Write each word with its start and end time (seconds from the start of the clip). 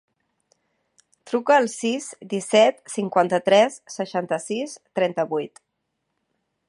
Truca 1.31 1.57
al 1.57 1.67
sis, 1.73 2.07
disset, 2.31 2.81
cinquanta-tres, 2.95 3.77
seixanta-sis, 3.97 4.75
trenta-vuit. 5.01 5.63